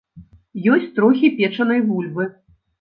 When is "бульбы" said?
1.93-2.31